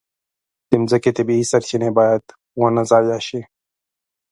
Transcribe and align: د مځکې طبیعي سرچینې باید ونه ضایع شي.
د 0.69 0.71
مځکې 0.81 1.11
طبیعي 1.17 1.45
سرچینې 1.51 1.89
باید 1.97 2.23
ونه 2.59 2.83
ضایع 2.91 3.19
شي. 3.27 3.41